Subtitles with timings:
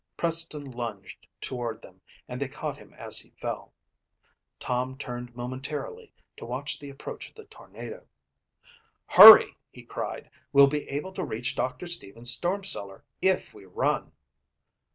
[0.17, 3.71] Preston lunged toward them and they caught him as he fell.
[4.57, 8.07] Tom turned momentarily to watch the approach of the tornado.
[9.05, 10.31] "Hurry!" he cried.
[10.53, 14.11] "We'll be able to reach Doctor Stevens' storm cellar if we run."